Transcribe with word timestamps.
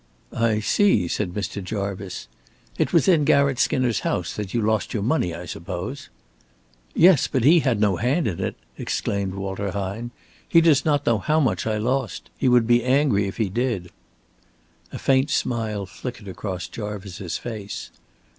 "I 0.33 0.61
see," 0.61 1.07
said 1.07 1.31
Mr. 1.31 1.63
Jarvice. 1.63 2.27
"It 2.79 2.91
was 2.91 3.07
in 3.07 3.23
Garratt 3.23 3.59
Skinner's 3.59 3.99
house 3.99 4.33
that 4.35 4.51
you 4.51 4.59
lost 4.59 4.95
your 4.95 5.03
money, 5.03 5.35
I 5.35 5.45
suppose." 5.45 6.09
"Yes, 6.95 7.27
but 7.27 7.43
he 7.43 7.59
had 7.59 7.79
no 7.79 7.97
hand 7.97 8.25
in 8.25 8.39
it," 8.39 8.55
exclaimed 8.79 9.35
Walter 9.35 9.69
Hine. 9.73 10.09
"He 10.49 10.59
does 10.59 10.85
not 10.85 11.05
know 11.05 11.19
how 11.19 11.39
much 11.39 11.67
I 11.67 11.77
lost. 11.77 12.31
He 12.35 12.47
would 12.47 12.65
be 12.65 12.83
angry 12.83 13.27
if 13.27 13.37
he 13.37 13.47
did." 13.47 13.91
A 14.91 14.97
faint 14.97 15.29
smile 15.29 15.85
flickered 15.85 16.27
across 16.27 16.67
Jarvice's 16.67 17.37
face. 17.37 17.91